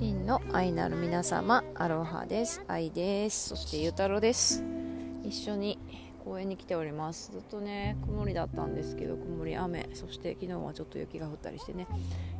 [0.00, 2.62] 真の愛なる皆様アロハです。
[2.66, 3.50] 愛です。
[3.50, 4.64] そしてゆうたろうです。
[5.22, 5.78] 一緒に
[6.24, 7.30] 公園に来ております。
[7.32, 9.90] ずっとね曇りだったんですけど曇り雨。
[9.92, 11.86] そして昨日はちょっと雪が降ったりしてね。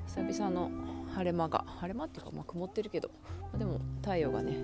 [0.07, 0.71] 久々の
[1.15, 4.57] 晴れ間が晴れ間っていうかまあ曇ってるけど、まあ、でも太陽がね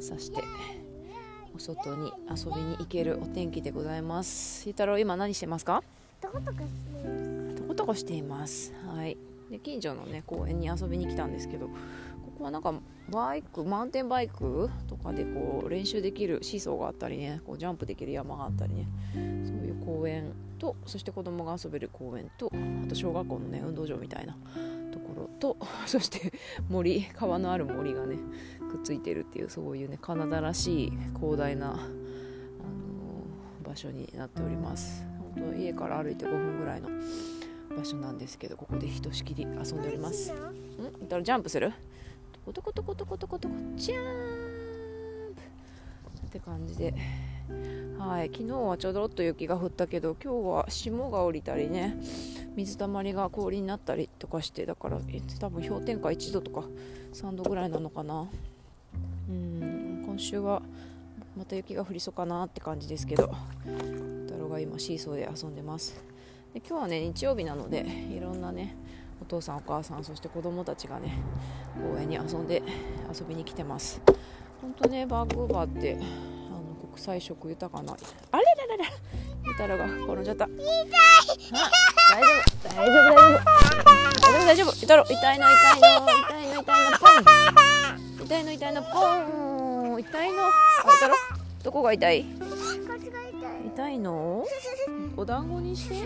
[0.00, 0.42] さして
[1.54, 4.66] お外に遊びに行けるお天気でございます。
[4.66, 5.84] ゆうたろう今何してますか？
[6.22, 7.56] トコトコしてます。
[7.56, 8.72] トコトコしています。
[8.86, 9.18] はい。
[9.50, 11.68] で近所のね公園に遊びに来たんですけど
[12.32, 12.74] ここはなんか
[13.10, 19.18] バイクマウンテンバイクとかでこう練習できるシーソーがあったりねこうジャンプできる山があったりねそ
[19.52, 22.50] ういう公園とそして子供が遊べる公園と
[22.84, 24.36] あと小学校のね運動場みたいな
[24.92, 26.32] ところと そして
[26.68, 28.16] 森川のある森がね
[28.70, 31.92] くっついてるっていうそういうねカナダらしい広大な、あのー
[33.68, 35.04] 場所になっております。
[35.34, 36.90] 本当家から歩いて5分ぐらいの
[37.74, 40.30] 場所なんですけどここでひとしきり遊んでおります。
[40.32, 40.36] ん？
[40.36, 41.72] だからジャンプする？
[42.44, 45.40] コトコトコトコトコトコジャンプ
[46.26, 46.94] って感じで。
[47.98, 51.96] はい昨日はちょうどっと雪が降ったけど今日は霜が降りたりね
[52.56, 54.98] 水たまりが氷になったりとかしてだから
[55.38, 56.64] 多分氷点下1度とか
[57.12, 58.26] 3度ぐらいなのかな。
[59.28, 60.62] うん今週は
[61.36, 63.32] また雪が降りそうかなって感じですけど
[64.26, 65.94] 太郎が今シーソーで遊んでます。
[66.52, 68.76] で今日はね日曜日なのでいろんなね
[69.22, 71.14] お父さんお母さんそして子供たちがね
[71.80, 72.60] 公園に遊んで
[73.08, 74.00] 遊びに来てます。
[74.60, 77.96] 本当ねバンクーバーってあの国際色豊かなあ
[78.36, 78.90] れららら
[79.46, 80.46] ゆたろが転んじゃった。
[80.46, 80.58] 痛い。
[82.12, 83.44] 大丈夫大丈夫大丈夫。
[84.22, 85.86] 大丈夫大丈夫ゆたろ痛いの痛いの
[86.18, 87.06] 痛いの痛いのポ
[88.20, 88.26] ン。
[88.26, 88.88] 痛いの痛いのポ
[89.96, 90.00] ン。
[90.00, 90.42] 痛いの。
[90.42, 90.50] あ
[90.92, 91.14] ゆたろ
[91.62, 92.26] どこが痛い。
[93.66, 94.44] 痛いの？
[95.16, 95.94] お団子にして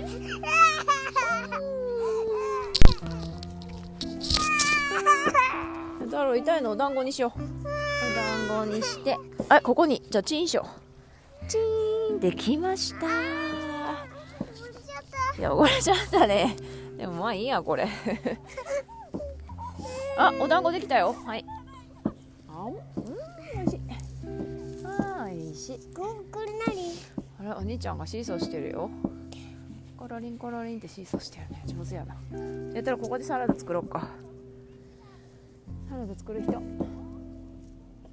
[6.11, 6.70] だろう痛いの？
[6.70, 7.41] お団子にしよう。
[7.41, 7.42] お
[8.48, 9.19] 団子にして。
[9.48, 10.02] あここに。
[10.08, 10.67] じゃあチンしよ
[11.45, 11.46] う。
[11.46, 12.20] チーン。
[12.20, 13.07] できました。
[15.39, 16.27] いや汚れちゃった。
[16.27, 16.57] ね。
[16.96, 17.86] でもまあいいやこれ。
[20.17, 21.14] あお団子できたよ。
[21.27, 21.45] はい。
[22.48, 22.78] あうんお
[23.64, 23.80] いしい。
[24.84, 25.78] あーおいしい。
[25.95, 26.95] ここれ何
[27.40, 28.89] あれお兄ちゃんがシーソーしてるよ。
[29.98, 31.63] コロリンコロリンってシーソーしてるね。
[31.67, 32.17] 上手やな。
[32.74, 34.08] やったらここでサラダ作ろうか
[35.89, 36.52] サラダ作る人。
[36.52, 36.58] サ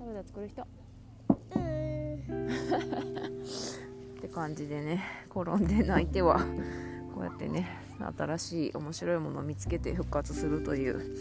[0.06, 0.62] ラダ作る人。
[4.18, 6.40] って感じでね転んで泣いては
[7.14, 7.70] こうやってね
[8.18, 11.16] 新しい面白いものを見つけて復活するという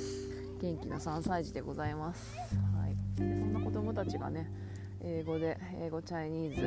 [0.61, 2.45] 元気な3歳児でございます、は
[2.89, 4.51] い、でそんな子供たちがね
[5.01, 6.65] 英語で英語チャイニーズイ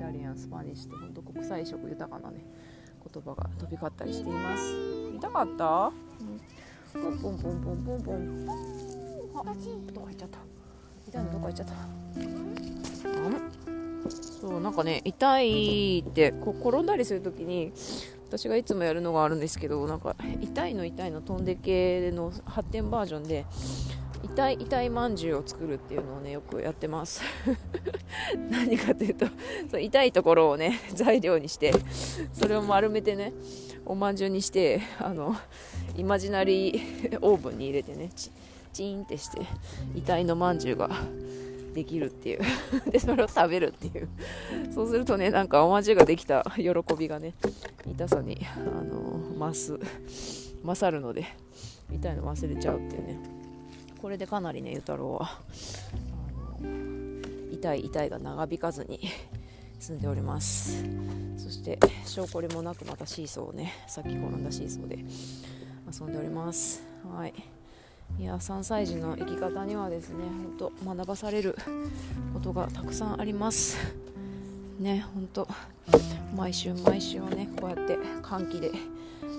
[0.00, 2.44] タリアンスパニッシュって本当国際色豊かなね
[3.12, 4.74] 言葉が飛び交ったりしています。
[5.14, 5.92] 痛かった、
[6.94, 8.97] うん、ポンポンポンポンポンポン
[9.46, 9.54] あ
[9.92, 10.38] どこ入っちゃった。
[11.08, 11.72] 痛いのどこ入っちゃった。
[11.74, 13.48] あん。
[14.40, 17.72] そうなんかね痛いってこう転んだりするときに
[18.28, 23.46] 私がいつもやるのがあるんですけどなんか痛いの痛いの飛んで系の発展バージョンで
[24.22, 27.22] 痛い痛いまんじゅうを作るっていうのをねよくやってます。
[28.50, 29.26] 何かというと
[29.70, 31.72] そう痛いところをね材料にして
[32.32, 33.32] それを丸めてね
[33.86, 35.34] おまんじゅうにしてあの
[35.96, 38.10] イマジナリーオーブンに入れてね
[38.68, 39.42] チーンってして
[39.94, 40.90] 痛いのまんじゅうが
[41.74, 42.40] できるっていう。
[42.90, 44.08] でそれを食べるっていう。
[44.74, 47.34] そうするとねなんかおまんじゅうができた喜びがね
[47.86, 49.78] 痛さにあの増す
[50.64, 51.26] 勝るので
[51.92, 53.18] 痛いの忘れちゃうっていうね。
[54.00, 55.40] これでかなりねゆたろうは
[57.52, 59.00] 痛い痛いが長引かずに
[59.78, 60.84] 済んでおります。
[61.36, 64.98] そして証拠りもなくまたシーソーをねさっき転んだシーソーで
[65.92, 66.82] 遊んでおります。
[67.04, 67.57] はい。
[68.18, 70.24] いや3歳児の生き方にはですね
[70.58, 71.56] 本当学ばされる
[72.34, 73.78] ことがたくさんあります。
[74.80, 75.48] ね本当
[76.36, 78.72] 毎週毎週をねこうやって歓喜で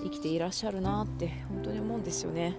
[0.04, 2.56] 生きていらっしゃるなって本当に思うんですよね。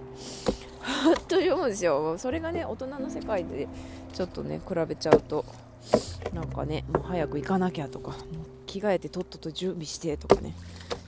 [1.04, 2.16] 本当に思うんですよ。
[2.18, 3.66] それがね大人の世界で
[4.12, 5.44] ちょっとね比べちゃうと
[6.32, 8.18] なんかねもう早く行かなきゃとかもう
[8.66, 10.54] 着替えてとっとと準備してとかね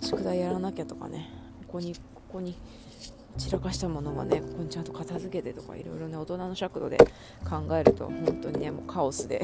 [0.02, 1.30] 宿題やらなきゃとかね
[1.68, 2.00] ここにこ
[2.32, 2.56] こに
[3.36, 6.98] 散らかしたものはねここにちゃんと片付けてとかいろいろね大人の尺度で
[7.48, 9.42] 考えると本当にねもうカオスで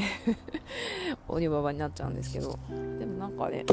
[1.28, 2.58] 鬼ババになっちゃうんですけど。
[2.98, 3.64] でもなんかね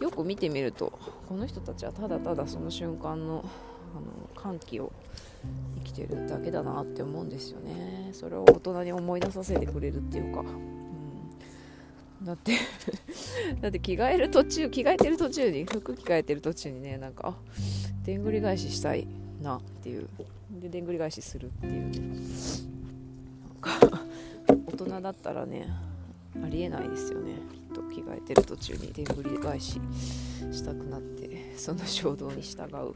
[0.00, 0.92] よく見てみると
[1.28, 3.44] この人たちはただただその瞬間の
[3.96, 4.92] あの歓喜を
[5.76, 8.10] 生きてるだけだなって思うんですよね。
[8.12, 12.52] それを大人に思い出させてくれるっていうか、うん、だって
[13.62, 17.34] だって着替える途中着替えてる途中に服着替えてる途中にねなんかあ
[18.04, 19.06] でんぐり返ししたい
[19.42, 20.08] なっていう。
[20.60, 21.72] ででんぐり返しするっていう。
[21.90, 21.98] ね
[23.64, 24.00] なんか
[24.66, 25.66] 大人だったらね
[26.44, 27.34] ありえないですよね。
[27.50, 29.80] きっと着替えてる途中にでんぐり返し
[30.52, 32.94] したくなってその衝動に従う。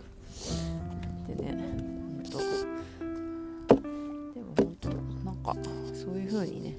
[1.26, 1.56] でね
[2.18, 2.44] 本当で
[4.40, 4.88] も本当
[5.24, 5.54] なんか
[5.94, 6.76] そういう風にね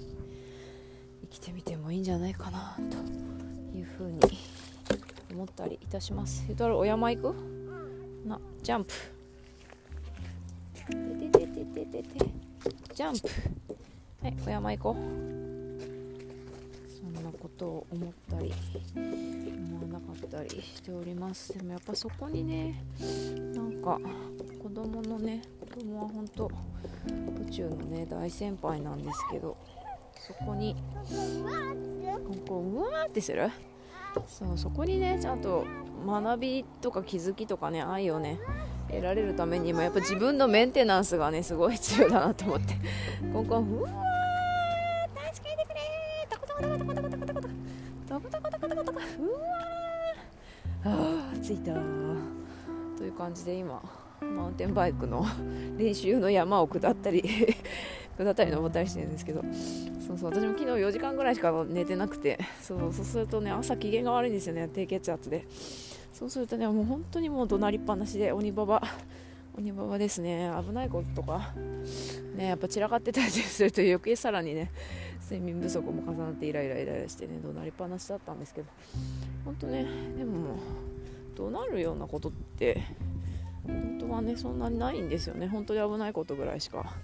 [1.24, 2.82] 生きてみてもいいんじゃないかなと
[3.78, 4.20] いう風に
[5.32, 6.46] 思ったりいたします。
[6.48, 7.59] ゆうたお山行く？
[8.26, 8.94] なジャンプ。
[10.76, 10.94] て
[11.30, 12.26] ててててて
[12.94, 13.30] ジャンプ。
[14.22, 14.96] はいお山行こう。
[16.90, 18.54] そんなことを思ったり
[18.96, 21.58] 思わなかったりしております。
[21.58, 22.84] でもやっぱそこにね
[23.54, 24.00] なんか
[24.62, 26.52] 子供のね子供は本当
[27.48, 29.58] 宇宙のね大先輩なんですけど
[30.16, 30.76] そこに
[32.48, 33.50] こううわーってする？
[34.28, 35.66] そうそこにねちゃんと
[36.06, 38.40] 学びとか気づきとかね愛をね
[38.90, 42.74] 得られるためにもやっぱ自分のメンテナンスがねすごい必要だなと思って。
[43.34, 47.50] ここうわー助けてくれートコトコトコトコトコトコトコトコ。
[48.08, 51.74] トコトコトコトコトコうわーあー着いた
[52.98, 53.82] という感じで今
[54.22, 55.26] マウンテンバイクの
[55.78, 57.24] 練習の山を下ったり
[58.18, 59.44] 下ったり登ったりしてるんですけど。
[60.10, 62.40] そうそう私も昨日4時間ぐらいしか寝てなくて。
[62.60, 65.46] そうそうするとね朝機嫌が悪いんですよね低血圧で
[66.20, 68.84] そうするとねもう本当にもう怒鳴りっぱなしで鬼ババ
[69.58, 70.52] 鬼ババですね。
[70.68, 71.54] 危ないこととか
[72.36, 74.70] ねやっぱ散らかってたりすると余計さらにね
[75.22, 78.68] 睡眠不足も重なってイライライライラしてね怒鳴りっぱなしだったんですけど。
[79.46, 79.86] 本当ね
[80.18, 80.58] でももう
[81.38, 82.84] 怒鳴るようなことって
[83.66, 85.48] 本当はねそんなにないんですよね。
[85.48, 86.96] 本当に危ないことぐらいしか、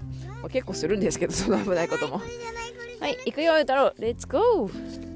[0.41, 2.17] まあ、結構するんですけどその危ないことも。
[2.99, 3.93] はい行くよ太郎。
[3.97, 5.15] レッツゴー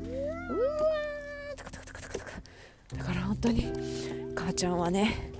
[2.98, 3.72] だから本当に
[4.50, 5.32] 母ちゃんはね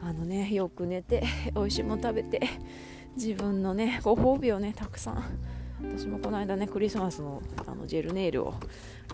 [0.00, 2.40] あのねよく寝て美味しいもの食べて
[3.16, 5.24] 自分のねご褒美をねたくさん
[5.82, 8.54] 私もこの間ねクリスマスのあのジェルネイルを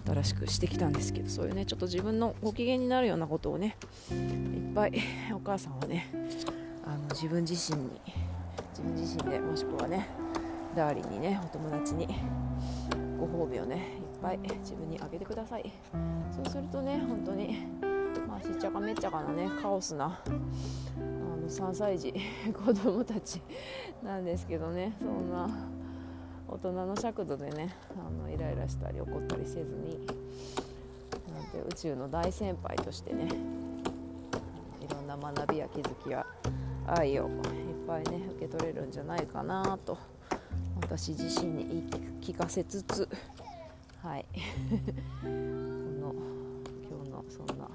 [0.07, 3.79] 新しくしてきたんですけどそういうねちょっと自分のご機嫌になるようなことをね
[4.11, 5.01] いっぱい
[5.33, 6.11] お母さんはね
[6.85, 7.91] あの自分自身に
[8.73, 10.11] 自分自身でもしくはね
[10.77, 12.07] ダーリンにねお友達に
[13.19, 15.73] ご褒美をねいっぱい自分にあげてください。
[16.37, 17.88] そうするとね本当に
[18.39, 19.51] あしっちゃかめっちゃかなね。
[19.61, 20.21] カオスな。
[20.25, 22.15] あの3歳児
[22.55, 23.43] 子供たち
[24.03, 24.95] なんですけどね。
[25.01, 25.49] そんな
[26.47, 30.07] 大人の尺度でねあのイライラしたり怒ったりせずに
[31.35, 33.29] なんて宇宙の大先輩としてね
[34.81, 36.25] いろんな学びや気づきや
[36.87, 37.41] 愛をいっ
[37.87, 39.99] ぱいね受け取れるんじゃないかなと
[40.81, 41.83] 私自身に言い
[42.23, 43.09] 聞かせつつ
[44.03, 44.25] はい。
[45.21, 46.15] この
[46.89, 47.69] 今日のそんな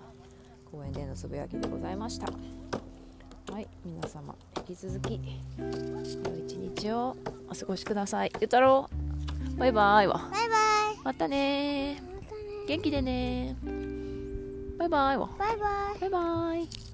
[0.74, 2.26] 公園でのつぶやきでございました。
[3.54, 4.34] はい皆様
[4.68, 5.22] 引き続き
[5.60, 5.66] 良
[6.36, 7.16] い一日を
[7.48, 8.32] お過ごしください。
[8.42, 8.90] ゆうたろ
[9.56, 10.56] うバイバイわバイバ
[10.96, 10.98] イ。
[11.04, 12.02] またね。
[12.02, 12.66] またね。
[12.68, 13.56] 元気でね。
[14.80, 16.00] バイバイわバイバイ。
[16.00, 16.93] バイバイ